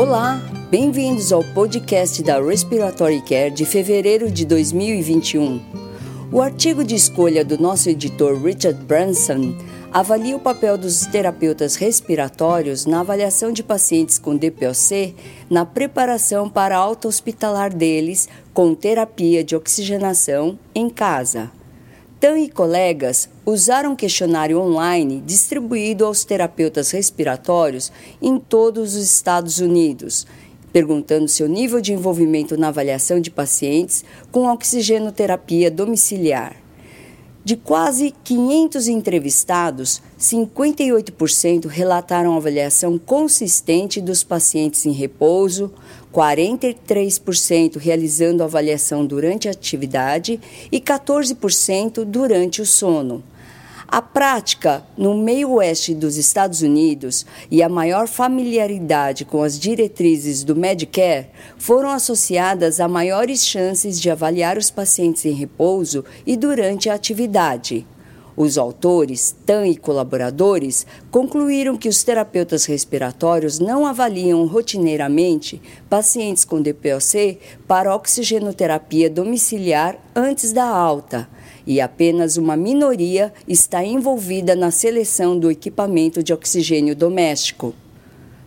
Olá, 0.00 0.40
bem-vindos 0.70 1.30
ao 1.30 1.44
podcast 1.44 2.22
da 2.22 2.40
Respiratory 2.40 3.20
Care 3.20 3.50
de 3.50 3.66
fevereiro 3.66 4.30
de 4.30 4.46
2021. 4.46 5.60
O 6.32 6.40
artigo 6.40 6.82
de 6.82 6.94
escolha 6.94 7.44
do 7.44 7.60
nosso 7.60 7.90
editor 7.90 8.42
Richard 8.42 8.82
Branson 8.82 9.54
avalia 9.92 10.34
o 10.34 10.40
papel 10.40 10.78
dos 10.78 11.04
terapeutas 11.04 11.76
respiratórios 11.76 12.86
na 12.86 13.00
avaliação 13.00 13.52
de 13.52 13.62
pacientes 13.62 14.18
com 14.18 14.34
DPOC 14.34 15.14
na 15.50 15.66
preparação 15.66 16.48
para 16.48 16.78
a 16.78 16.80
alta 16.80 17.06
hospitalar 17.06 17.70
deles 17.70 18.26
com 18.54 18.74
terapia 18.74 19.44
de 19.44 19.54
oxigenação 19.54 20.58
em 20.74 20.88
casa. 20.88 21.50
Tan 22.20 22.38
e 22.38 22.50
colegas 22.50 23.30
usaram 23.46 23.92
um 23.92 23.96
questionário 23.96 24.60
online 24.60 25.22
distribuído 25.24 26.04
aos 26.04 26.22
terapeutas 26.22 26.90
respiratórios 26.90 27.90
em 28.20 28.38
todos 28.38 28.94
os 28.94 29.02
Estados 29.02 29.58
Unidos, 29.58 30.26
perguntando 30.70 31.26
seu 31.28 31.48
nível 31.48 31.80
de 31.80 31.94
envolvimento 31.94 32.58
na 32.58 32.68
avaliação 32.68 33.20
de 33.20 33.30
pacientes 33.30 34.04
com 34.30 34.52
oxigenoterapia 34.52 35.70
domiciliar. 35.70 36.59
De 37.42 37.56
quase 37.56 38.14
500 38.22 38.86
entrevistados, 38.86 40.02
58% 40.18 41.66
relataram 41.66 42.36
avaliação 42.36 42.98
consistente 42.98 43.98
dos 43.98 44.22
pacientes 44.22 44.84
em 44.84 44.92
repouso, 44.92 45.72
43% 46.12 47.78
realizando 47.78 48.42
avaliação 48.42 49.06
durante 49.06 49.48
a 49.48 49.52
atividade 49.52 50.38
e 50.70 50.78
14% 50.78 52.04
durante 52.04 52.60
o 52.60 52.66
sono. 52.66 53.22
A 53.92 54.00
prática 54.00 54.84
no 54.96 55.16
meio 55.16 55.54
oeste 55.54 55.96
dos 55.96 56.16
Estados 56.16 56.62
Unidos 56.62 57.26
e 57.50 57.60
a 57.60 57.68
maior 57.68 58.06
familiaridade 58.06 59.24
com 59.24 59.42
as 59.42 59.58
diretrizes 59.58 60.44
do 60.44 60.54
Medicare 60.54 61.26
foram 61.58 61.90
associadas 61.90 62.78
a 62.78 62.86
maiores 62.86 63.44
chances 63.44 64.00
de 64.00 64.08
avaliar 64.08 64.56
os 64.56 64.70
pacientes 64.70 65.24
em 65.24 65.32
repouso 65.32 66.04
e 66.24 66.36
durante 66.36 66.88
a 66.88 66.94
atividade. 66.94 67.84
Os 68.36 68.56
autores, 68.56 69.34
TAN 69.44 69.66
e 69.66 69.76
colaboradores, 69.76 70.86
concluíram 71.10 71.76
que 71.76 71.88
os 71.88 72.04
terapeutas 72.04 72.66
respiratórios 72.66 73.58
não 73.58 73.84
avaliam 73.84 74.46
rotineiramente 74.46 75.60
pacientes 75.90 76.44
com 76.44 76.62
DPOC 76.62 77.40
para 77.66 77.92
oxigenoterapia 77.92 79.10
domiciliar 79.10 79.98
antes 80.14 80.52
da 80.52 80.64
alta 80.64 81.28
e 81.66 81.80
apenas 81.80 82.36
uma 82.36 82.56
minoria 82.56 83.32
está 83.46 83.84
envolvida 83.84 84.54
na 84.54 84.70
seleção 84.70 85.38
do 85.38 85.50
equipamento 85.50 86.22
de 86.22 86.32
oxigênio 86.32 86.94
doméstico. 86.94 87.74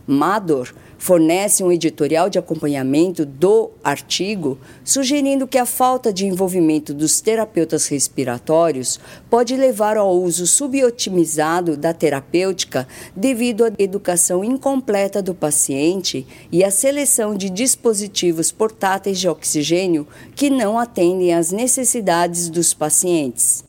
Mador 0.06 0.72
fornece 1.04 1.62
um 1.62 1.70
editorial 1.70 2.30
de 2.30 2.38
acompanhamento 2.38 3.26
do 3.26 3.70
artigo, 3.84 4.58
sugerindo 4.82 5.46
que 5.46 5.58
a 5.58 5.66
falta 5.66 6.10
de 6.10 6.24
envolvimento 6.24 6.94
dos 6.94 7.20
terapeutas 7.20 7.86
respiratórios 7.88 8.98
pode 9.28 9.54
levar 9.54 9.98
ao 9.98 10.16
uso 10.16 10.46
subotimizado 10.46 11.76
da 11.76 11.92
terapêutica 11.92 12.88
devido 13.14 13.66
à 13.66 13.72
educação 13.78 14.42
incompleta 14.42 15.20
do 15.20 15.34
paciente 15.34 16.26
e 16.50 16.64
à 16.64 16.70
seleção 16.70 17.36
de 17.36 17.50
dispositivos 17.50 18.50
portáteis 18.50 19.20
de 19.20 19.28
oxigênio 19.28 20.08
que 20.34 20.48
não 20.48 20.78
atendem 20.78 21.34
às 21.34 21.52
necessidades 21.52 22.48
dos 22.48 22.72
pacientes. 22.72 23.62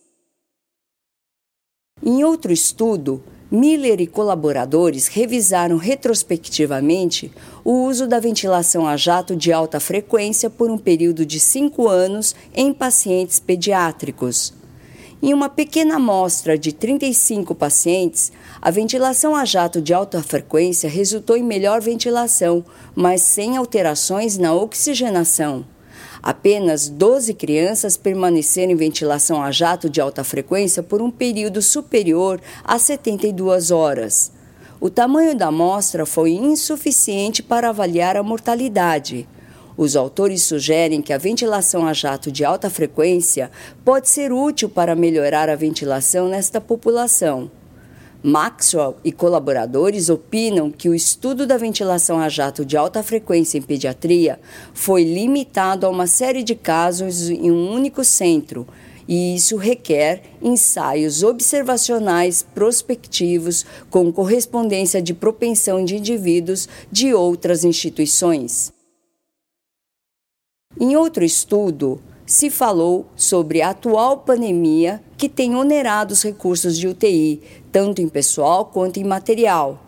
Em 2.02 2.24
outro 2.24 2.54
estudo, 2.54 3.22
Miller 3.56 4.02
e 4.02 4.06
colaboradores 4.06 5.08
revisaram 5.08 5.78
retrospectivamente 5.78 7.32
o 7.64 7.86
uso 7.86 8.06
da 8.06 8.20
ventilação 8.20 8.86
a 8.86 8.98
jato 8.98 9.34
de 9.34 9.54
alta 9.54 9.80
frequência 9.80 10.50
por 10.50 10.70
um 10.70 10.78
período 10.78 11.26
de 11.26 11.40
cinco 11.40 11.88
anos 11.88 12.36
em 12.54 12.74
pacientes 12.74 13.40
pediátricos. 13.40 14.54
Em 15.24 15.34
uma 15.34 15.48
pequena 15.48 15.96
amostra 15.96 16.58
de 16.58 16.74
35 16.74 17.56
pacientes, 17.56 18.30
a 18.62 18.70
ventilação 18.70 19.34
a 19.34 19.46
jato 19.46 19.82
de 19.82 19.94
alta 19.94 20.22
frequência 20.22 20.90
resultou 20.90 21.38
em 21.38 21.44
melhor 21.44 21.80
ventilação, 21.80 22.62
mas 22.94 23.22
sem 23.22 23.56
alterações 23.56 24.38
na 24.38 24.54
oxigenação. 24.54 25.66
Apenas 26.26 26.90
12 26.90 27.36
crianças 27.36 27.96
permaneceram 27.96 28.72
em 28.72 28.76
ventilação 28.76 29.44
a 29.44 29.52
jato 29.52 29.88
de 29.88 30.02
alta 30.02 30.24
frequência 30.24 30.82
por 30.82 31.00
um 31.00 31.12
período 31.12 31.62
superior 31.62 32.42
a 32.64 32.80
72 32.80 33.70
horas. 33.70 34.32
O 34.82 34.90
tamanho 34.90 35.36
da 35.36 35.50
amostra 35.50 36.04
foi 36.04 36.32
insuficiente 36.32 37.44
para 37.44 37.70
avaliar 37.70 38.18
a 38.18 38.24
mortalidade. 38.24 39.30
Os 39.78 39.96
autores 39.96 40.42
sugerem 40.42 41.00
que 41.00 41.14
a 41.14 41.20
ventilação 41.20 41.86
a 41.86 41.94
jato 41.94 42.32
de 42.32 42.44
alta 42.44 42.72
frequência 42.72 43.52
pode 43.84 44.10
ser 44.10 44.34
útil 44.34 44.68
para 44.68 44.96
melhorar 44.96 45.48
a 45.48 45.56
ventilação 45.56 46.28
nesta 46.28 46.60
população. 46.60 47.52
Maxwell 48.26 48.98
e 49.04 49.12
colaboradores 49.12 50.10
opinam 50.10 50.72
que 50.72 50.90
o 50.90 50.96
estudo 50.96 51.46
da 51.46 51.58
ventilação 51.58 52.20
a 52.20 52.28
jato 52.28 52.66
de 52.66 52.76
alta 52.76 53.04
frequência 53.04 53.60
em 53.60 53.62
pediatria 53.62 54.40
foi 54.74 55.04
limitado 55.04 55.86
a 55.86 55.90
uma 55.92 56.08
série 56.08 56.42
de 56.42 56.56
casos 56.56 57.30
em 57.30 57.52
um 57.52 57.72
único 57.72 58.04
centro, 58.04 58.68
e 59.08 59.36
isso 59.36 59.58
requer 59.58 60.24
ensaios 60.42 61.22
observacionais 61.22 62.42
prospectivos 62.42 63.64
com 63.92 64.12
correspondência 64.12 65.00
de 65.00 65.14
propensão 65.14 65.86
de 65.86 65.98
indivíduos 65.98 66.68
de 66.92 67.14
outras 67.14 67.64
instituições. 67.64 68.74
Em 70.80 70.96
outro 70.96 71.24
estudo, 71.24 72.02
se 72.26 72.50
falou 72.50 73.06
sobre 73.16 73.62
a 73.62 73.70
atual 73.70 74.18
pandemia 74.18 75.02
que 75.18 75.30
tem 75.30 75.56
onerado 75.56 76.14
os 76.14 76.24
recursos 76.24 76.78
de 76.78 76.88
UTI, 76.88 77.42
tanto 77.72 78.02
em 78.02 78.10
pessoal 78.10 78.66
quanto 78.66 79.00
em 79.00 79.04
material. 79.04 79.80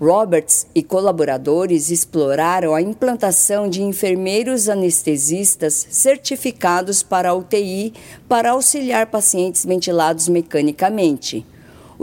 Roberts 0.00 0.66
e 0.74 0.82
colaboradores 0.82 1.90
exploraram 1.90 2.74
a 2.74 2.82
implantação 2.82 3.68
de 3.68 3.82
enfermeiros 3.82 4.68
anestesistas 4.68 5.86
certificados 5.90 7.02
para 7.02 7.30
a 7.30 7.34
UTI 7.34 7.92
para 8.28 8.50
auxiliar 8.50 9.06
pacientes 9.06 9.64
ventilados 9.64 10.28
mecanicamente. 10.28 11.46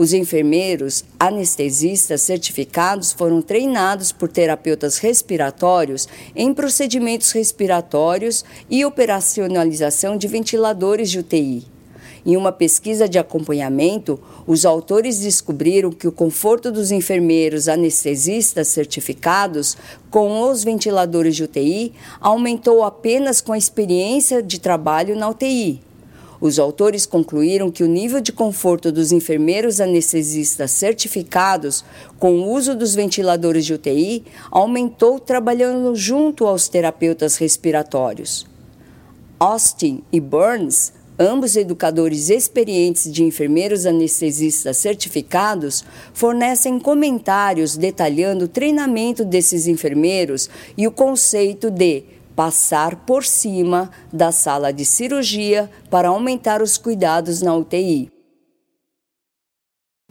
Os 0.02 0.12
enfermeiros 0.12 1.04
anestesistas 1.16 2.22
certificados 2.22 3.12
foram 3.12 3.40
treinados 3.40 4.10
por 4.10 4.28
terapeutas 4.28 4.98
respiratórios 4.98 6.08
em 6.34 6.52
procedimentos 6.52 7.30
respiratórios 7.30 8.44
e 8.68 8.84
operacionalização 8.84 10.16
de 10.16 10.26
ventiladores 10.26 11.08
de 11.08 11.20
UTI. 11.20 11.64
Em 12.26 12.36
uma 12.36 12.50
pesquisa 12.50 13.08
de 13.08 13.16
acompanhamento, 13.16 14.18
os 14.44 14.66
autores 14.66 15.20
descobriram 15.20 15.92
que 15.92 16.08
o 16.08 16.12
conforto 16.12 16.72
dos 16.72 16.90
enfermeiros 16.90 17.68
anestesistas 17.68 18.66
certificados 18.66 19.76
com 20.10 20.50
os 20.50 20.64
ventiladores 20.64 21.36
de 21.36 21.44
UTI 21.44 21.92
aumentou 22.20 22.82
apenas 22.82 23.40
com 23.40 23.52
a 23.52 23.58
experiência 23.58 24.42
de 24.42 24.58
trabalho 24.58 25.14
na 25.14 25.28
UTI. 25.28 25.91
Os 26.42 26.58
autores 26.58 27.06
concluíram 27.06 27.70
que 27.70 27.84
o 27.84 27.86
nível 27.86 28.20
de 28.20 28.32
conforto 28.32 28.90
dos 28.90 29.12
enfermeiros 29.12 29.80
anestesistas 29.80 30.72
certificados 30.72 31.84
com 32.18 32.32
o 32.32 32.50
uso 32.50 32.74
dos 32.74 32.96
ventiladores 32.96 33.64
de 33.64 33.74
UTI 33.74 34.24
aumentou 34.50 35.20
trabalhando 35.20 35.94
junto 35.94 36.44
aos 36.44 36.68
terapeutas 36.68 37.36
respiratórios. 37.36 38.44
Austin 39.38 40.02
e 40.10 40.18
Burns, 40.18 40.92
ambos 41.16 41.54
educadores 41.54 42.28
experientes 42.28 43.12
de 43.12 43.22
enfermeiros 43.22 43.86
anestesistas 43.86 44.78
certificados, 44.78 45.84
fornecem 46.12 46.76
comentários 46.80 47.76
detalhando 47.76 48.46
o 48.46 48.48
treinamento 48.48 49.24
desses 49.24 49.68
enfermeiros 49.68 50.50
e 50.76 50.88
o 50.88 50.90
conceito 50.90 51.70
de 51.70 52.02
passar 52.34 52.96
por 52.96 53.24
cima 53.24 53.90
da 54.12 54.32
sala 54.32 54.72
de 54.72 54.84
cirurgia 54.84 55.70
para 55.90 56.08
aumentar 56.08 56.62
os 56.62 56.78
cuidados 56.78 57.42
na 57.42 57.54
UTI. 57.54 58.10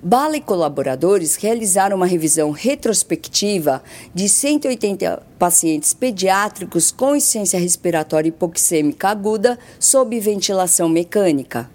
Bala 0.04 0.36
e 0.36 0.42
colaboradores 0.42 1.36
realizaram 1.36 1.96
uma 1.96 2.08
revisão 2.08 2.50
retrospectiva 2.50 3.84
de 4.16 4.28
180 4.28 5.22
pacientes 5.38 5.94
pediátricos 5.94 6.92
com 6.92 7.16
insuficiência 7.16 7.60
respiratória 7.60 8.30
hipoxêmica 8.30 9.10
aguda 9.10 9.60
sob 9.80 10.20
ventilação 10.20 10.90
mecânica. 10.90 11.70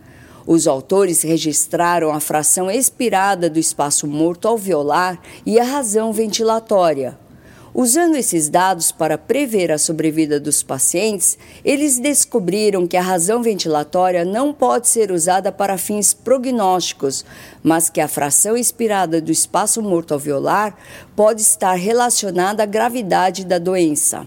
Os 0.44 0.66
autores 0.66 1.22
registraram 1.22 2.12
a 2.12 2.18
fração 2.18 2.68
expirada 2.68 3.48
do 3.48 3.60
espaço 3.60 4.08
morto 4.08 4.48
alveolar 4.48 5.20
e 5.44 5.60
a 5.60 5.64
razão 5.64 6.12
ventilatória. 6.12 7.16
Usando 7.78 8.16
esses 8.16 8.48
dados 8.48 8.90
para 8.90 9.18
prever 9.18 9.70
a 9.70 9.76
sobrevida 9.76 10.40
dos 10.40 10.62
pacientes, 10.62 11.36
eles 11.62 11.98
descobriram 11.98 12.86
que 12.86 12.96
a 12.96 13.02
razão 13.02 13.42
ventilatória 13.42 14.24
não 14.24 14.50
pode 14.50 14.88
ser 14.88 15.12
usada 15.12 15.52
para 15.52 15.76
fins 15.76 16.14
prognósticos, 16.14 17.22
mas 17.62 17.90
que 17.90 18.00
a 18.00 18.08
fração 18.08 18.56
expirada 18.56 19.20
do 19.20 19.30
espaço 19.30 19.82
morto 19.82 20.14
alveolar 20.14 20.74
pode 21.14 21.42
estar 21.42 21.74
relacionada 21.74 22.62
à 22.62 22.66
gravidade 22.66 23.44
da 23.44 23.58
doença. 23.58 24.26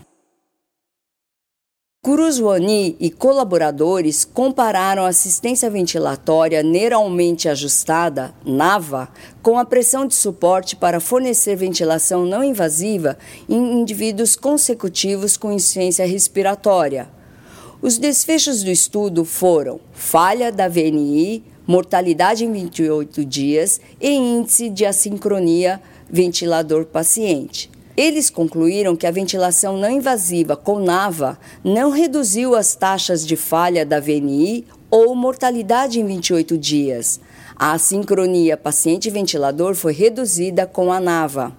Kuruzwani 2.01 2.95
e 2.97 3.11
colaboradores 3.11 4.23
compararam 4.23 5.03
a 5.03 5.09
assistência 5.09 5.69
ventilatória 5.69 6.63
neuralmente 6.63 7.49
ajustada, 7.49 8.33
NAVA, 8.45 9.09
com 9.43 9.59
a 9.59 9.65
pressão 9.65 10.07
de 10.07 10.15
suporte 10.15 10.77
para 10.77 11.01
fornecer 11.01 11.57
ventilação 11.57 12.25
não 12.25 12.41
invasiva 12.41 13.17
em 13.49 13.81
indivíduos 13.81 14.37
consecutivos 14.37 15.35
com 15.35 15.51
insuficiência 15.51 16.07
respiratória. 16.07 17.09
Os 17.81 17.97
desfechos 17.97 18.63
do 18.63 18.71
estudo 18.71 19.25
foram 19.25 19.81
falha 19.91 20.53
da 20.53 20.69
VNI, 20.69 21.43
mortalidade 21.67 22.45
em 22.45 22.51
28 22.53 23.25
dias 23.25 23.81
e 23.99 24.09
índice 24.09 24.69
de 24.69 24.85
assincronia 24.85 25.81
ventilador-paciente. 26.09 27.69
Eles 27.99 28.29
concluíram 28.29 28.95
que 28.95 29.05
a 29.05 29.11
ventilação 29.11 29.75
não 29.75 29.91
invasiva 29.91 30.55
com 30.55 30.79
NAVA 30.79 31.37
não 31.61 31.89
reduziu 31.89 32.55
as 32.55 32.73
taxas 32.73 33.27
de 33.27 33.35
falha 33.35 33.85
da 33.85 33.99
VNI 33.99 34.63
ou 34.89 35.13
mortalidade 35.13 35.99
em 35.99 36.05
28 36.05 36.57
dias. 36.57 37.19
A 37.57 37.77
sincronia 37.77 38.55
paciente-ventilador 38.55 39.75
foi 39.75 39.91
reduzida 39.91 40.65
com 40.65 40.93
a 40.93 40.99
NAVA. 41.01 41.51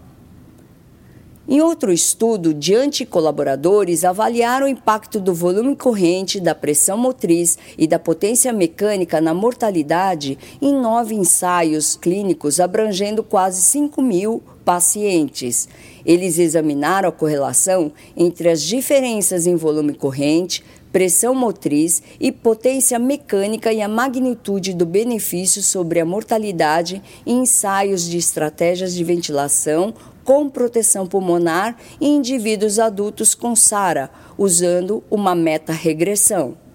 Em 1.47 1.61
outro 1.61 1.93
estudo, 1.93 2.55
de 2.55 3.05
colaboradores 3.05 4.03
avaliaram 4.03 4.65
o 4.65 4.71
impacto 4.71 5.21
do 5.21 5.35
volume 5.35 5.77
corrente, 5.77 6.41
da 6.41 6.55
pressão 6.55 6.97
motriz 6.97 7.59
e 7.77 7.87
da 7.87 7.99
potência 7.99 8.51
mecânica 8.51 9.21
na 9.21 9.35
mortalidade 9.35 10.39
em 10.63 10.73
nove 10.73 11.15
ensaios 11.15 11.97
clínicos 11.97 12.61
abrangendo 12.61 13.23
quase 13.23 13.61
5 13.61 14.01
mil 14.01 14.43
pacientes. 14.65 15.69
Eles 16.05 16.39
examinaram 16.39 17.09
a 17.09 17.13
correlação 17.13 17.93
entre 18.17 18.49
as 18.49 18.63
diferenças 18.63 19.47
em 19.47 19.57
volume 19.57 19.95
corrente, 19.95 20.65
pressão 20.93 21.35
motriz 21.35 22.03
e 22.19 22.33
potência 22.33 22.99
mecânica 22.99 23.73
e 23.73 23.81
a 23.81 23.89
magnitude 23.89 24.75
do 24.75 24.85
benefício 24.85 25.63
sobre 25.63 26.01
a 26.01 26.05
mortalidade 26.05 27.03
em 27.25 27.41
ensaios 27.43 28.09
de 28.09 28.19
estratégias 28.19 28.95
de 28.95 29.05
ventilação 29.05 29.95
com 30.25 30.49
proteção 30.49 31.07
pulmonar 31.07 31.77
em 32.01 32.17
indivíduos 32.17 32.79
adultos 32.79 33.35
com 33.35 33.57
SARA, 33.57 34.11
usando 34.37 35.03
uma 35.11 35.35
meta-regressão. 35.35 36.70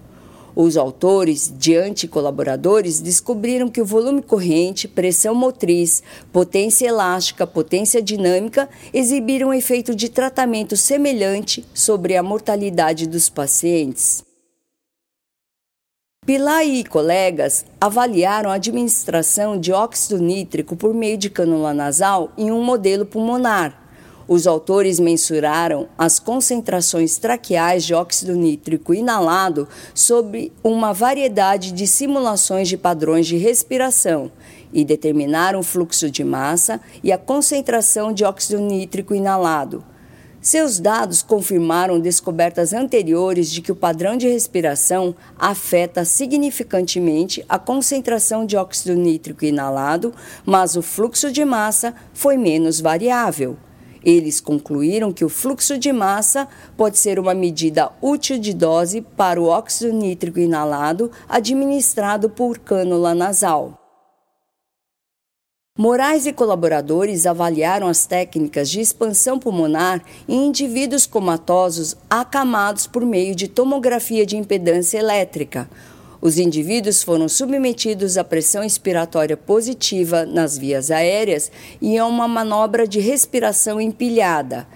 Os 0.58 0.78
autores, 0.78 1.52
diante 1.54 2.08
colaboradores, 2.08 2.98
descobriram 2.98 3.68
que 3.68 3.82
o 3.82 3.84
volume 3.84 4.22
corrente, 4.22 4.88
pressão 4.88 5.34
motriz, 5.34 6.02
potência 6.32 6.88
elástica, 6.88 7.46
potência 7.46 8.00
dinâmica 8.00 8.66
exibiram 8.90 9.52
efeito 9.52 9.94
de 9.94 10.08
tratamento 10.08 10.74
semelhante 10.74 11.62
sobre 11.74 12.16
a 12.16 12.22
mortalidade 12.22 13.06
dos 13.06 13.28
pacientes. 13.28 14.24
Pilar 16.24 16.64
e 16.66 16.82
colegas 16.84 17.66
avaliaram 17.78 18.50
a 18.50 18.54
administração 18.54 19.60
de 19.60 19.72
óxido 19.72 20.18
nítrico 20.18 20.74
por 20.74 20.94
meio 20.94 21.18
de 21.18 21.28
cânula 21.28 21.74
nasal 21.74 22.32
em 22.38 22.50
um 22.50 22.64
modelo 22.64 23.04
pulmonar. 23.04 23.85
Os 24.28 24.44
autores 24.44 24.98
mensuraram 24.98 25.88
as 25.96 26.18
concentrações 26.18 27.16
traqueais 27.16 27.84
de 27.84 27.94
óxido 27.94 28.34
nítrico 28.34 28.92
inalado 28.92 29.68
sobre 29.94 30.52
uma 30.64 30.92
variedade 30.92 31.70
de 31.70 31.86
simulações 31.86 32.68
de 32.68 32.76
padrões 32.76 33.26
de 33.28 33.36
respiração 33.36 34.32
e 34.72 34.84
determinaram 34.84 35.60
o 35.60 35.62
fluxo 35.62 36.10
de 36.10 36.24
massa 36.24 36.80
e 37.04 37.12
a 37.12 37.18
concentração 37.18 38.12
de 38.12 38.24
óxido 38.24 38.60
nítrico 38.60 39.14
inalado. 39.14 39.84
Seus 40.40 40.80
dados 40.80 41.22
confirmaram 41.22 41.98
descobertas 41.98 42.72
anteriores 42.72 43.50
de 43.50 43.60
que 43.60 43.72
o 43.72 43.76
padrão 43.76 44.16
de 44.16 44.28
respiração 44.28 45.14
afeta 45.38 46.04
significantemente 46.04 47.44
a 47.48 47.58
concentração 47.58 48.44
de 48.44 48.56
óxido 48.56 48.94
nítrico 48.94 49.44
inalado, 49.44 50.12
mas 50.44 50.76
o 50.76 50.82
fluxo 50.82 51.30
de 51.30 51.44
massa 51.44 51.94
foi 52.12 52.36
menos 52.36 52.80
variável. 52.80 53.56
Eles 54.06 54.40
concluíram 54.40 55.12
que 55.12 55.24
o 55.24 55.28
fluxo 55.28 55.76
de 55.76 55.92
massa 55.92 56.46
pode 56.76 56.96
ser 56.96 57.18
uma 57.18 57.34
medida 57.34 57.90
útil 58.00 58.38
de 58.38 58.54
dose 58.54 59.00
para 59.00 59.42
o 59.42 59.46
óxido 59.46 59.92
nítrico 59.92 60.38
inalado 60.38 61.10
administrado 61.28 62.30
por 62.30 62.56
cânula 62.56 63.16
nasal. 63.16 63.82
Moraes 65.76 66.24
e 66.24 66.32
colaboradores 66.32 67.26
avaliaram 67.26 67.88
as 67.88 68.06
técnicas 68.06 68.70
de 68.70 68.80
expansão 68.80 69.40
pulmonar 69.40 70.00
em 70.28 70.46
indivíduos 70.46 71.04
comatosos 71.04 71.96
acamados 72.08 72.86
por 72.86 73.04
meio 73.04 73.34
de 73.34 73.48
tomografia 73.48 74.24
de 74.24 74.36
impedância 74.36 74.98
elétrica. 74.98 75.68
Os 76.20 76.38
indivíduos 76.38 77.02
foram 77.02 77.28
submetidos 77.28 78.16
à 78.16 78.24
pressão 78.24 78.64
expiratória 78.64 79.36
positiva 79.36 80.24
nas 80.24 80.56
vias 80.56 80.90
aéreas 80.90 81.50
e 81.80 81.98
a 81.98 82.06
uma 82.06 82.26
manobra 82.26 82.86
de 82.86 83.00
respiração 83.00 83.80
empilhada. 83.80 84.66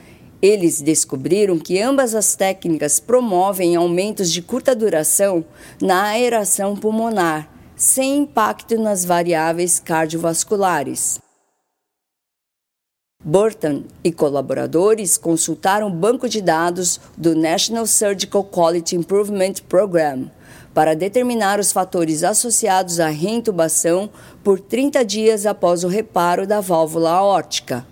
Eles 0.43 0.81
descobriram 0.81 1.59
que 1.59 1.81
ambas 1.81 2.15
as 2.15 2.35
técnicas 2.35 2.99
promovem 2.99 3.77
aumentos 3.77 4.31
de 4.31 4.41
curta 4.41 4.75
duração 4.75 5.45
na 5.81 6.05
aeração 6.05 6.77
pulmonar 6.77 7.49
sem 7.77 8.19
impacto 8.19 8.79
nas 8.79 9.07
variáveis 9.07 9.81
cardiovasculares. 9.81 11.19
Burton 13.25 13.85
e 14.05 14.13
colaboradores 14.13 15.17
consultaram 15.17 15.89
o 15.89 15.95
banco 15.95 16.29
de 16.29 16.41
dados 16.43 17.01
do 17.17 17.35
National 17.35 17.87
Surgical 17.87 18.45
Quality 18.45 18.97
Improvement 18.97 19.55
Program 19.69 20.31
para 20.75 20.95
determinar 20.95 21.59
os 21.59 21.73
fatores 21.73 22.23
associados 22.23 23.01
à 23.01 23.09
reintubação 23.09 24.11
por 24.43 24.61
30 24.61 25.05
dias 25.05 25.47
após 25.47 25.85
o 25.85 25.89
reparo 25.89 26.47
da 26.47 26.61
válvula 26.61 27.11
aórtica. 27.11 27.87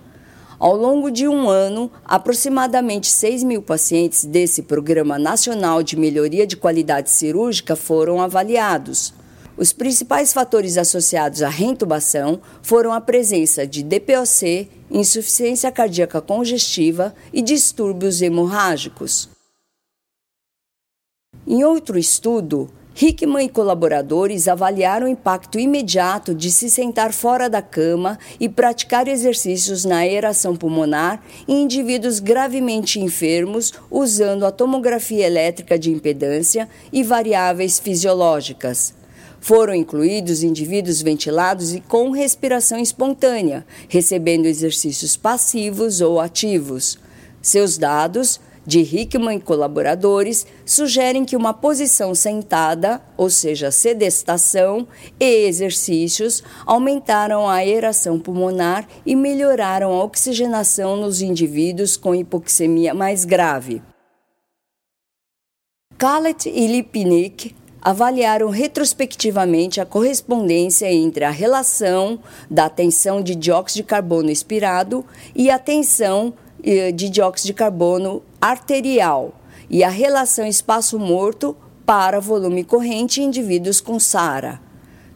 Ao 0.59 0.77
longo 0.77 1.09
de 1.09 1.29
um 1.29 1.49
ano, 1.49 1.91
aproximadamente 2.05 3.09
6 3.09 3.45
mil 3.45 3.63
pacientes 3.63 4.25
desse 4.25 4.63
Programa 4.63 5.17
Nacional 5.17 5.85
de 5.85 5.97
Melhoria 5.97 6.47
de 6.47 6.57
Qualidade 6.57 7.11
Cirúrgica 7.11 7.77
foram 7.77 8.21
avaliados. 8.21 9.15
Os 9.57 9.73
principais 9.73 10.33
fatores 10.33 10.77
associados 10.77 11.43
à 11.43 11.49
reintubação 11.49 12.41
foram 12.63 12.93
a 12.93 13.01
presença 13.01 13.67
de 13.67 13.83
DPOC, 13.83 14.69
insuficiência 14.91 15.71
cardíaca 15.71 16.21
congestiva 16.21 17.15
e 17.33 17.41
distúrbios 17.41 18.21
hemorrágicos. 18.21 19.29
Em 21.51 21.65
outro 21.65 21.99
estudo, 21.99 22.69
Hickman 22.95 23.47
e 23.47 23.49
colaboradores 23.49 24.47
avaliaram 24.49 25.07
o 25.07 25.11
impacto 25.11 25.59
imediato 25.59 26.35
de 26.35 26.51
se 26.51 26.69
sentar 26.69 27.11
fora 27.11 27.49
da 27.49 27.63
cama 27.63 28.19
e 28.39 28.51
praticar 28.51 29.09
exercícios 29.09 29.83
na 29.83 29.97
aeração 29.97 30.55
pulmonar 30.55 31.23
em 31.49 31.63
indivíduos 31.63 32.21
gravemente 32.21 33.01
enfermos 33.01 33.73
usando 33.91 34.45
a 34.45 34.53
tomografia 34.53 35.27
elétrica 35.27 35.79
de 35.79 35.91
impedância 35.91 36.69
e 36.93 37.03
variáveis 37.03 37.79
fisiológicas. 37.79 38.93
Foram 39.41 39.73
incluídos 39.73 40.43
indivíduos 40.43 41.01
ventilados 41.01 41.73
e 41.73 41.81
com 41.81 42.11
respiração 42.11 42.79
espontânea, 42.79 43.65
recebendo 43.89 44.45
exercícios 44.45 45.17
passivos 45.17 46.03
ou 46.03 46.21
ativos. 46.21 46.99
Seus 47.41 47.79
dados, 47.79 48.39
de 48.69 48.81
Hickman 48.81 49.39
e 49.39 49.41
colaboradores, 49.41 50.47
sugerem 50.63 51.25
que 51.25 51.35
uma 51.35 51.55
posição 51.55 52.15
sentada, 52.15 53.01
ou 53.17 53.31
seja, 53.31 53.71
sedestação, 53.71 54.87
e 55.19 55.47
exercícios 55.47 56.45
aumentaram 56.67 57.49
a 57.49 57.55
aeração 57.55 58.21
pulmonar 58.21 58.87
e 59.07 59.17
melhoraram 59.17 59.91
a 59.91 60.05
oxigenação 60.05 60.99
nos 60.99 61.23
indivíduos 61.23 61.97
com 61.97 62.15
hipoxemia 62.15 62.93
mais 62.93 63.25
grave. 63.25 63.81
Kallet 65.97 66.47
e 66.47 66.67
Lipnick 66.67 67.57
avaliaram 67.81 68.51
retrospectivamente 68.51 69.81
a 69.81 69.87
correspondência 69.87 70.93
entre 70.93 71.25
a 71.25 71.31
relação 71.31 72.19
da 72.51 72.69
tensão 72.69 73.23
de 73.23 73.35
dióxido 73.35 73.83
de 73.83 73.89
carbono 73.89 74.31
expirado 74.31 75.07
e 75.35 75.51
a 75.51 75.59
tensão 75.59 76.35
de 76.63 77.09
dióxido 77.09 77.47
de 77.47 77.55
carbono 77.55 78.23
arterial 78.41 79.35
e 79.71 79.85
a 79.85 79.89
relação 79.89 80.47
espaço 80.47 80.99
morto 80.99 81.57
para 81.85 82.21
volume 82.21 82.65
corrente 82.65 83.21
em 83.21 83.25
indivíduos 83.25 83.81
com 83.81 83.99
SARA. 83.99 84.61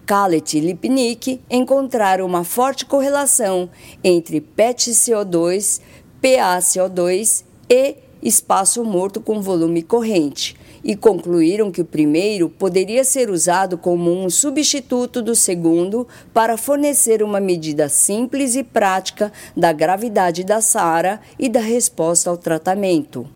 Kallet 0.07 0.57
e 0.57 0.61
Lipnick 0.61 1.41
encontraram 1.51 2.27
uma 2.27 2.45
forte 2.45 2.85
correlação 2.85 3.71
entre 4.03 4.41
PET-CO2, 4.41 5.81
PaCO2 6.23 7.45
e 7.69 7.97
espaço 8.23 8.85
morto 8.85 9.21
com 9.21 9.41
volume 9.41 9.83
corrente, 9.83 10.57
e 10.85 10.97
concluíram 10.97 11.71
que 11.71 11.81
o 11.81 11.85
primeiro 11.85 12.49
poderia 12.49 13.05
ser 13.05 13.31
usado 13.31 13.79
como 13.79 14.11
um 14.13 14.29
substituto 14.29 15.23
do 15.23 15.35
segundo 15.35 16.07
para 16.35 16.57
fornecer 16.57 17.23
uma 17.23 17.41
medida 17.41 17.89
simples 17.89 18.57
e 18.57 18.65
prática 18.65 19.33
da 19.57 19.73
gravidade 19.73 20.45
da 20.45 20.61
SARA 20.61 21.21
e 21.39 21.49
da 21.49 21.61
resposta 21.61 22.29
ao 22.29 22.37
tratamento. 22.37 23.29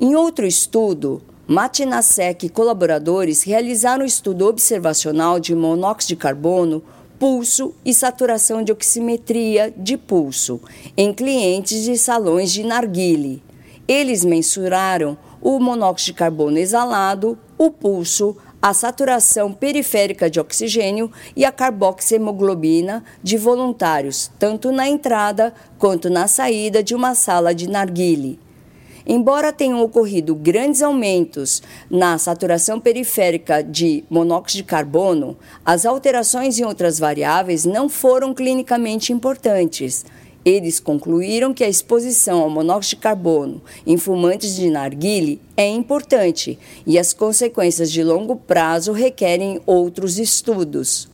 Em 0.00 0.14
outro 0.14 0.46
estudo, 0.46 1.22
Matinasek 1.48 2.46
e 2.46 2.48
colaboradores 2.48 3.42
realizaram 3.44 4.02
um 4.02 4.06
estudo 4.06 4.46
observacional 4.46 5.38
de 5.38 5.54
monóxido 5.54 6.08
de 6.08 6.16
carbono, 6.16 6.82
pulso 7.18 7.72
e 7.84 7.94
saturação 7.94 8.62
de 8.62 8.72
oximetria 8.72 9.72
de 9.74 9.96
pulso 9.96 10.60
em 10.96 11.14
clientes 11.14 11.84
de 11.84 11.96
salões 11.96 12.52
de 12.52 12.64
narguile. 12.64 13.42
Eles 13.88 14.24
mensuraram 14.24 15.16
o 15.46 15.60
monóxido 15.60 16.06
de 16.06 16.18
carbono 16.18 16.58
exalado, 16.58 17.38
o 17.56 17.70
pulso, 17.70 18.36
a 18.60 18.74
saturação 18.74 19.52
periférica 19.52 20.28
de 20.28 20.40
oxigênio 20.40 21.08
e 21.36 21.44
a 21.44 21.52
carboxiemoglobina 21.52 23.04
de 23.22 23.36
voluntários, 23.36 24.28
tanto 24.40 24.72
na 24.72 24.88
entrada 24.88 25.54
quanto 25.78 26.10
na 26.10 26.26
saída 26.26 26.82
de 26.82 26.96
uma 26.96 27.14
sala 27.14 27.54
de 27.54 27.68
narguile. 27.70 28.40
Embora 29.06 29.52
tenham 29.52 29.80
ocorrido 29.84 30.34
grandes 30.34 30.82
aumentos 30.82 31.62
na 31.88 32.18
saturação 32.18 32.80
periférica 32.80 33.62
de 33.62 34.02
monóxido 34.10 34.64
de 34.64 34.68
carbono, 34.68 35.38
as 35.64 35.86
alterações 35.86 36.58
em 36.58 36.64
outras 36.64 36.98
variáveis 36.98 37.64
não 37.64 37.88
foram 37.88 38.34
clinicamente 38.34 39.12
importantes. 39.12 40.04
Eles 40.46 40.78
concluíram 40.78 41.52
que 41.52 41.64
a 41.64 41.68
exposição 41.68 42.40
ao 42.40 42.48
monóxido 42.48 42.98
de 42.98 43.02
carbono 43.02 43.60
em 43.84 43.96
fumantes 43.96 44.54
de 44.54 44.70
narguile 44.70 45.42
é 45.56 45.66
importante 45.66 46.56
e 46.86 47.00
as 47.00 47.12
consequências 47.12 47.90
de 47.90 48.04
longo 48.04 48.36
prazo 48.36 48.92
requerem 48.92 49.60
outros 49.66 50.20
estudos. 50.20 51.08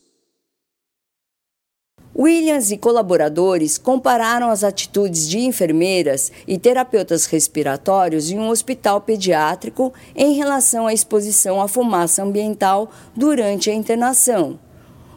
Williams 2.14 2.70
e 2.70 2.76
colaboradores 2.76 3.78
compararam 3.78 4.50
as 4.50 4.62
atitudes 4.62 5.26
de 5.26 5.38
enfermeiras 5.38 6.30
e 6.46 6.58
terapeutas 6.58 7.24
respiratórios 7.24 8.30
em 8.30 8.38
um 8.38 8.50
hospital 8.50 9.00
pediátrico 9.00 9.94
em 10.14 10.34
relação 10.34 10.86
à 10.86 10.92
exposição 10.92 11.58
à 11.58 11.66
fumaça 11.66 12.22
ambiental 12.22 12.90
durante 13.16 13.70
a 13.70 13.74
internação. 13.74 14.58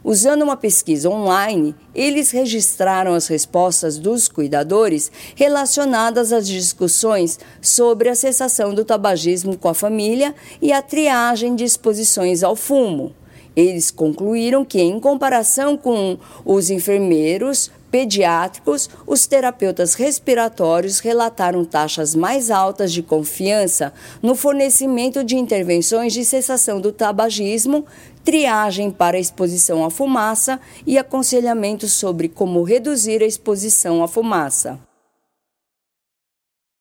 Usando 0.07 0.43
uma 0.43 0.55
pesquisa 0.55 1.09
online, 1.09 1.74
eles 1.95 2.29
registraram 2.29 3.15
as 3.15 3.25
respostas 3.25 3.97
dos 3.97 4.27
cuidadores 4.27 5.12
relacionadas 5.33 6.31
às 6.31 6.47
discussões 6.47 7.39
sobre 7.59 8.07
a 8.07 8.13
cessação 8.13 8.71
do 8.71 8.85
tabagismo 8.85 9.57
com 9.57 9.67
a 9.67 9.74
família 9.74 10.35
e 10.62 10.71
a 10.71 10.79
triagem 10.79 11.55
de 11.55 11.63
exposições 11.63 12.43
ao 12.43 12.55
fumo. 12.55 13.15
Eles 13.55 13.89
concluíram 13.89 14.63
que, 14.63 14.79
em 14.79 15.00
comparação 15.00 15.75
com 15.75 16.19
os 16.45 16.69
enfermeiros 16.69 17.71
pediátricos, 17.96 18.90
os 19.08 19.25
terapeutas 19.25 19.94
respiratórios 19.94 21.00
relataram 21.00 21.64
taxas 21.64 22.14
mais 22.14 22.52
altas 22.52 22.92
de 22.92 23.02
confiança 23.02 23.94
no 24.22 24.36
fornecimento 24.36 25.24
de 25.24 25.38
intervenções 25.38 26.12
de 26.12 26.25
cessação 26.25 26.82
do 26.82 26.92
tabagismo, 26.92 27.86
triagem 28.22 28.92
para 28.92 29.18
exposição 29.18 29.86
à 29.86 29.90
fumaça 29.90 30.60
e 30.86 30.98
aconselhamento 30.98 31.88
sobre 31.88 32.28
como 32.28 32.64
reduzir 32.64 33.24
a 33.24 33.25
exposição 33.25 34.04
à 34.04 34.10
fumaça. 34.10 34.78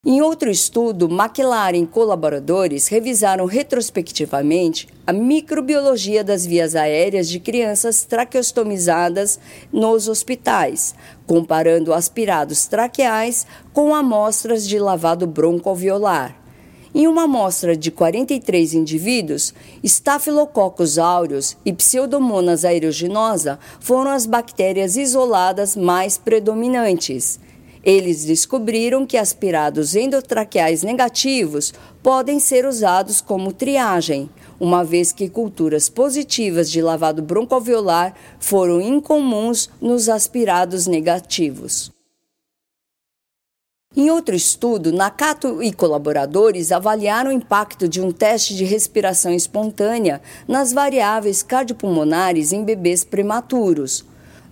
Em 0.06 0.20
outro 0.20 0.50
estudo, 0.50 1.08
McLaren 1.08 1.78
e 1.78 1.86
colaboradores 1.86 2.88
revisaram 2.88 3.46
retrospectivamente 3.46 4.86
a 5.06 5.14
microbiologia 5.14 6.22
das 6.22 6.44
vias 6.44 6.76
aéreas 6.76 7.26
de 7.26 7.40
crianças 7.40 8.04
traqueostomizadas 8.04 9.40
nos 9.72 10.06
hospitais, 10.06 10.94
comparando 11.26 11.94
aspirados 11.94 12.66
traqueais 12.66 13.46
com 13.72 13.94
amostras 13.94 14.68
de 14.68 14.78
lavado 14.78 15.26
broncoalveolar. 15.26 16.36
Em 16.94 17.08
uma 17.08 17.22
amostra 17.22 17.74
de 17.74 17.90
43 17.90 18.74
indivíduos, 18.74 19.54
Staphylococcus 19.82 20.98
aureus 20.98 21.56
e 21.64 21.72
Pseudomonas 21.72 22.62
aeruginosa 22.66 23.58
foram 23.80 24.10
as 24.10 24.26
bactérias 24.26 24.98
isoladas 24.98 25.74
mais 25.74 26.18
predominantes. 26.18 27.40
Eles 27.84 28.24
descobriram 28.24 29.04
que 29.04 29.18
aspirados 29.18 29.94
endotraqueais 29.94 30.82
negativos 30.82 31.74
podem 32.02 32.40
ser 32.40 32.64
usados 32.64 33.20
como 33.20 33.52
triagem, 33.52 34.30
uma 34.58 34.82
vez 34.82 35.12
que 35.12 35.28
culturas 35.28 35.90
positivas 35.90 36.70
de 36.70 36.80
lavado 36.80 37.20
broncoalveolar 37.20 38.14
foram 38.40 38.80
incomuns 38.80 39.68
nos 39.82 40.08
aspirados 40.08 40.86
negativos. 40.86 41.92
Em 43.96 44.10
outro 44.10 44.34
estudo, 44.34 44.90
Nakato 44.90 45.62
e 45.62 45.72
colaboradores 45.72 46.72
avaliaram 46.72 47.30
o 47.30 47.34
impacto 47.34 47.86
de 47.86 48.00
um 48.00 48.10
teste 48.10 48.56
de 48.56 48.64
respiração 48.64 49.32
espontânea 49.32 50.20
nas 50.48 50.72
variáveis 50.72 51.42
cardiopulmonares 51.42 52.52
em 52.52 52.64
bebês 52.64 53.04
prematuros. 53.04 54.04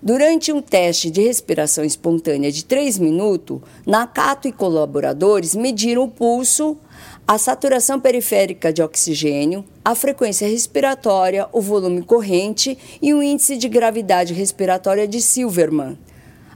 Durante 0.04 0.52
um 0.52 0.60
teste 0.60 1.12
de 1.12 1.22
respiração 1.22 1.84
espontânea 1.84 2.50
de 2.50 2.64
3 2.64 2.98
minutos, 2.98 3.60
Nakato 3.86 4.48
e 4.48 4.52
colaboradores 4.52 5.54
mediram 5.54 6.02
o 6.02 6.08
pulso, 6.08 6.76
a 7.24 7.38
saturação 7.38 8.00
periférica 8.00 8.72
de 8.72 8.82
oxigênio, 8.82 9.64
a 9.84 9.94
frequência 9.94 10.48
respiratória, 10.48 11.46
o 11.52 11.60
volume 11.60 12.02
corrente 12.02 12.76
e 13.00 13.14
o 13.14 13.22
índice 13.22 13.56
de 13.56 13.68
gravidade 13.68 14.34
respiratória 14.34 15.06
de 15.06 15.22
Silverman. 15.22 15.96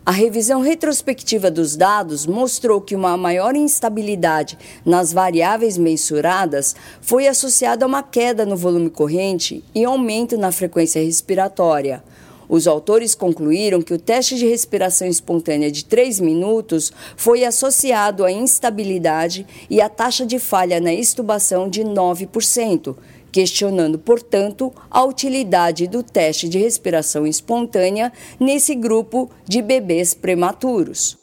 A 0.04 0.10
revisão 0.10 0.60
retrospectiva 0.60 1.48
dos 1.48 1.76
dados 1.76 2.26
mostrou 2.26 2.80
que 2.80 2.96
uma 2.96 3.16
maior 3.16 3.54
instabilidade 3.54 4.58
nas 4.84 5.12
variáveis 5.12 5.78
mensuradas 5.78 6.74
foi 7.00 7.28
associada 7.28 7.84
a 7.84 7.88
uma 7.88 8.02
queda 8.02 8.44
no 8.44 8.56
volume 8.56 8.90
corrente 8.90 9.62
e 9.72 9.84
aumento 9.84 10.36
na 10.36 10.50
frequência 10.50 11.00
respiratória. 11.00 12.02
Os 12.48 12.66
autores 12.66 13.14
concluíram 13.14 13.82
que 13.82 13.92
o 13.92 13.98
teste 13.98 14.36
de 14.36 14.46
respiração 14.46 15.08
espontânea 15.08 15.70
de 15.70 15.84
3 15.84 16.20
minutos 16.20 16.92
foi 17.16 17.44
associado 17.44 18.24
à 18.24 18.30
instabilidade 18.30 19.46
e 19.68 19.80
à 19.80 19.88
taxa 19.88 20.24
de 20.24 20.38
falha 20.38 20.80
na 20.80 20.92
extubação 20.92 21.68
de 21.68 21.82
9%, 21.82 22.96
questionando, 23.32 23.98
portanto, 23.98 24.72
a 24.90 25.04
utilidade 25.04 25.86
do 25.86 26.02
teste 26.02 26.48
de 26.48 26.58
respiração 26.58 27.26
espontânea 27.26 28.12
nesse 28.38 28.74
grupo 28.74 29.28
de 29.44 29.60
bebês 29.60 30.14
prematuros. 30.14 31.18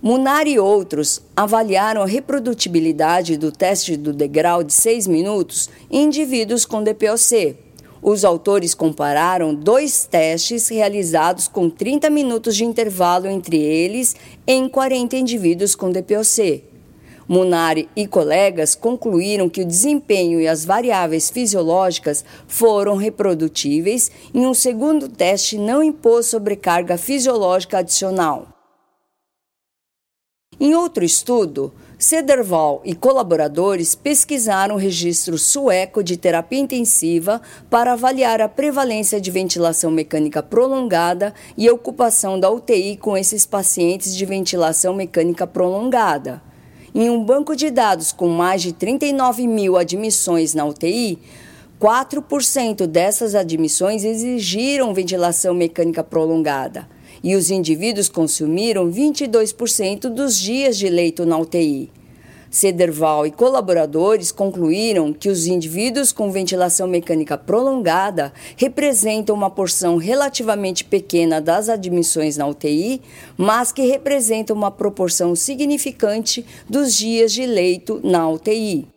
Munar 0.00 0.46
e 0.46 0.58
outros 0.58 1.22
avaliaram 1.34 2.02
a 2.02 2.06
reprodutibilidade 2.06 3.36
do 3.36 3.50
teste 3.50 3.96
do 3.96 4.12
degrau 4.12 4.62
de 4.62 4.72
6 4.72 5.06
minutos 5.06 5.68
em 5.90 6.04
indivíduos 6.04 6.64
com 6.64 6.82
DPOC, 6.82 7.65
os 8.08 8.24
autores 8.24 8.72
compararam 8.72 9.52
dois 9.52 10.06
testes 10.06 10.68
realizados 10.68 11.48
com 11.48 11.68
30 11.68 12.08
minutos 12.08 12.54
de 12.54 12.64
intervalo 12.64 13.26
entre 13.26 13.56
eles 13.56 14.14
em 14.46 14.68
40 14.68 15.16
indivíduos 15.16 15.74
com 15.74 15.90
DPOC. 15.90 16.62
Munari 17.26 17.88
e 17.96 18.06
colegas 18.06 18.76
concluíram 18.76 19.48
que 19.48 19.62
o 19.62 19.66
desempenho 19.66 20.40
e 20.40 20.46
as 20.46 20.64
variáveis 20.64 21.28
fisiológicas 21.28 22.24
foram 22.46 22.94
reprodutíveis 22.94 24.08
e 24.32 24.38
um 24.38 24.54
segundo 24.54 25.08
teste 25.08 25.58
não 25.58 25.82
impôs 25.82 26.26
sobrecarga 26.26 26.96
fisiológica 26.96 27.78
adicional. 27.78 28.46
Em 30.60 30.76
outro 30.76 31.04
estudo, 31.04 31.74
Cederval 31.98 32.82
e 32.84 32.94
colaboradores 32.94 33.94
pesquisaram 33.94 34.74
o 34.74 34.78
registro 34.78 35.38
sueco 35.38 36.02
de 36.02 36.18
terapia 36.18 36.58
intensiva 36.58 37.40
para 37.70 37.94
avaliar 37.94 38.42
a 38.42 38.48
prevalência 38.50 39.18
de 39.18 39.30
ventilação 39.30 39.90
mecânica 39.90 40.42
prolongada 40.42 41.32
e 41.56 41.66
a 41.66 41.72
ocupação 41.72 42.38
da 42.38 42.50
UTI 42.50 42.98
com 42.98 43.16
esses 43.16 43.46
pacientes 43.46 44.14
de 44.14 44.26
ventilação 44.26 44.92
mecânica 44.92 45.46
prolongada. 45.46 46.42
Em 46.94 47.08
um 47.08 47.24
banco 47.24 47.56
de 47.56 47.70
dados 47.70 48.12
com 48.12 48.28
mais 48.28 48.60
de 48.60 48.74
39 48.74 49.46
mil 49.46 49.78
admissões 49.78 50.52
na 50.52 50.66
UTI, 50.66 51.18
4% 51.80 52.86
dessas 52.86 53.34
admissões 53.34 54.04
exigiram 54.04 54.92
ventilação 54.92 55.54
mecânica 55.54 56.04
prolongada 56.04 56.94
e 57.22 57.34
os 57.34 57.50
indivíduos 57.50 58.08
consumiram 58.08 58.90
22% 58.90 60.08
dos 60.08 60.38
dias 60.38 60.76
de 60.76 60.88
leito 60.88 61.24
na 61.24 61.38
UTI. 61.38 61.90
Cederval 62.50 63.26
e 63.26 63.30
colaboradores 63.30 64.32
concluíram 64.32 65.12
que 65.12 65.28
os 65.28 65.46
indivíduos 65.46 66.12
com 66.12 66.30
ventilação 66.30 66.86
mecânica 66.88 67.36
prolongada 67.36 68.32
representam 68.56 69.36
uma 69.36 69.50
porção 69.50 69.96
relativamente 69.96 70.84
pequena 70.84 71.40
das 71.40 71.68
admissões 71.68 72.36
na 72.36 72.46
UTI, 72.46 73.02
mas 73.36 73.72
que 73.72 73.82
representam 73.82 74.56
uma 74.56 74.70
proporção 74.70 75.34
significante 75.34 76.46
dos 76.68 76.94
dias 76.94 77.32
de 77.32 77.44
leito 77.44 78.00
na 78.02 78.28
UTI. 78.28 78.95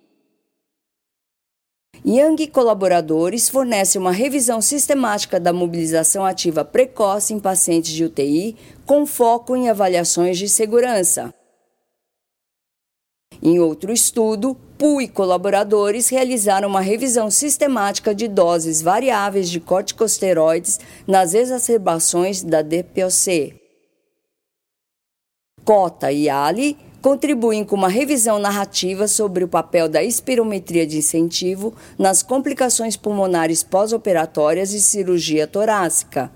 Yang 2.10 2.42
e 2.42 2.48
colaboradores 2.48 3.50
fornecem 3.50 4.02
uma 4.02 4.12
revisão 4.12 4.64
sistemática 4.64 5.40
da 5.40 5.54
mobilização 5.54 6.26
ativa 6.26 6.66
precoce 6.66 7.36
em 7.36 7.40
pacientes 7.40 7.92
de 7.92 8.04
UTI, 8.04 8.58
com 8.84 9.06
foco 9.06 9.56
em 9.56 9.70
avaliações 9.70 10.40
de 10.40 10.50
segurança. 10.50 11.32
Em 13.44 13.60
outro 13.60 13.94
estudo, 13.94 14.58
Pu 14.76 15.02
e 15.02 15.08
colaboradores 15.08 16.10
realizaram 16.10 16.68
uma 16.68 16.82
revisão 16.82 17.30
sistemática 17.30 18.16
de 18.16 18.28
doses 18.28 18.82
variáveis 18.82 19.48
de 19.48 19.60
corticosteroides 19.60 20.80
nas 21.06 21.36
exacerbações 21.36 22.42
da 22.42 22.64
DPOC. 22.64 23.54
Cota 25.64 26.12
e 26.12 26.28
Ali 26.28 26.76
contribuem 27.02 27.64
com 27.64 27.76
uma 27.76 27.90
revisão 27.90 28.40
narrativa 28.40 29.08
sobre 29.08 29.44
o 29.44 29.48
papel 29.48 29.88
da 29.88 30.04
espirometria 30.04 30.86
de 30.86 30.98
incentivo 30.98 31.74
nas 31.98 32.22
complicações 32.22 32.98
pulmonares 32.98 33.64
pós-operatórias 33.64 34.74
e 34.74 34.82
cirurgia 34.82 35.48
torácica. 35.48 36.32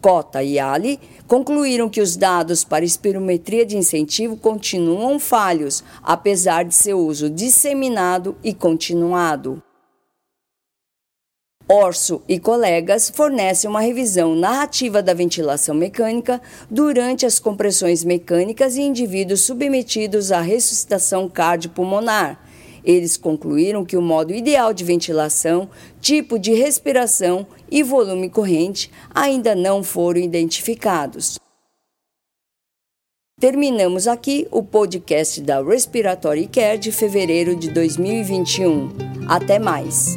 Cota 0.00 0.42
e 0.42 0.58
Ali 0.58 1.00
concluíram 1.26 1.88
que 1.88 2.00
os 2.00 2.16
dados 2.16 2.64
para 2.64 2.84
espirometria 2.84 3.66
de 3.66 3.76
incentivo 3.76 4.36
continuam 4.36 5.18
falhos, 5.18 5.82
apesar 6.02 6.64
de 6.64 6.74
seu 6.74 6.98
uso 6.98 7.28
disseminado 7.28 8.36
e 8.42 8.54
continuado. 8.54 9.62
Orso 11.70 12.22
e 12.26 12.40
colegas 12.40 13.10
fornecem 13.10 13.68
uma 13.68 13.82
revisão 13.82 14.34
narrativa 14.34 15.02
da 15.02 15.12
ventilação 15.12 15.74
mecânica 15.74 16.40
durante 16.70 17.26
as 17.26 17.38
compressões 17.38 18.02
mecânicas 18.02 18.78
em 18.78 18.86
indivíduos 18.86 19.42
submetidos 19.42 20.32
à 20.32 20.40
ressuscitação 20.40 21.28
cardiopulmonar. 21.28 22.42
Eles 22.82 23.18
concluíram 23.18 23.84
que 23.84 23.98
o 23.98 24.00
modo 24.00 24.32
ideal 24.32 24.72
de 24.72 24.82
ventilação, 24.82 25.68
tipo 26.00 26.38
de 26.38 26.54
respiração 26.54 27.46
e 27.70 27.82
volume 27.82 28.30
corrente 28.30 28.90
ainda 29.14 29.54
não 29.54 29.84
foram 29.84 30.20
identificados. 30.20 31.38
Terminamos 33.38 34.08
aqui 34.08 34.48
o 34.50 34.62
podcast 34.62 35.42
da 35.42 35.62
Respiratory 35.62 36.46
Care 36.46 36.78
de 36.78 36.90
fevereiro 36.90 37.54
de 37.54 37.70
2021. 37.70 38.88
Até 39.28 39.58
mais! 39.58 40.16